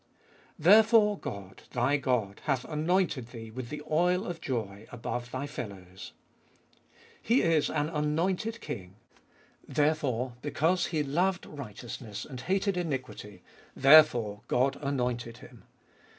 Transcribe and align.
Therefore 0.57 1.15
God, 1.19 1.61
Thy 1.73 1.97
God, 1.97 2.41
hath 2.45 2.65
anointed 2.65 3.27
Thee 3.27 3.51
with 3.51 3.69
the 3.69 3.83
oil 3.87 4.25
of 4.25 4.41
joy 4.41 4.87
above 4.91 5.29
Thy 5.29 5.45
fellows. 5.45 6.13
He 7.21 7.43
is 7.43 7.69
an 7.69 7.87
anointed 7.89 8.61
King. 8.61 8.95
Therefore, 9.67 10.33
because 10.41 10.87
He 10.87 11.03
loved 11.03 11.45
righteousness 11.45 12.25
and 12.25 12.41
hated 12.41 12.77
iniquity, 12.77 13.43
therefore 13.75 14.41
God 14.47 14.75
anointed 14.81 15.37
Him. 15.37 15.65